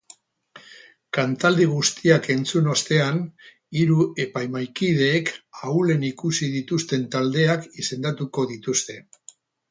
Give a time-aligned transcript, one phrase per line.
[1.15, 3.19] Kantaldi guztiak entzun ostean,
[3.81, 5.29] hiru epaimahaikideek
[5.67, 8.97] ahulen ikusi dituzten taldeak izendatuko dituzte.